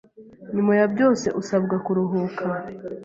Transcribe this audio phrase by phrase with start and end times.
[0.55, 2.43] Nyuma ya byose usabwa kuruhuka,